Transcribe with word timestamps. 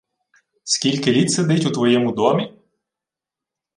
—Скільки 0.63 1.11
літ 1.11 1.31
сидить 1.31 1.65
у 1.65 1.71
твоєму 1.71 2.11
домі? 2.11 2.53